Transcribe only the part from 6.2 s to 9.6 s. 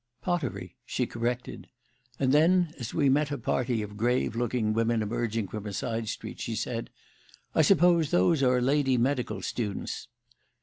she said: "I suppose those are lady medical